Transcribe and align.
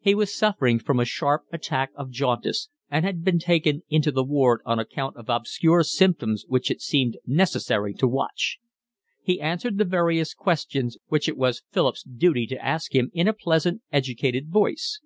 He 0.00 0.14
was 0.14 0.34
suffering 0.34 0.78
from 0.78 0.98
a 0.98 1.04
sharp 1.04 1.42
attack 1.52 1.90
of 1.96 2.08
jaundice, 2.08 2.70
and 2.90 3.04
had 3.04 3.22
been 3.22 3.38
taken 3.38 3.82
into 3.90 4.10
the 4.10 4.24
ward 4.24 4.62
on 4.64 4.78
account 4.78 5.16
of 5.18 5.28
obscure 5.28 5.82
symptoms 5.84 6.46
which 6.48 6.70
it 6.70 6.80
seemed 6.80 7.18
necessary 7.26 7.92
to 7.92 8.08
watch. 8.08 8.56
He 9.22 9.38
answered 9.38 9.76
the 9.76 9.84
various 9.84 10.32
questions 10.32 10.96
which 11.08 11.28
it 11.28 11.36
was 11.36 11.62
Philip's 11.72 12.04
duty 12.04 12.46
to 12.46 12.64
ask 12.64 12.94
him 12.94 13.10
in 13.12 13.28
a 13.28 13.34
pleasant, 13.34 13.82
educated 13.92 14.48
voice. 14.48 14.98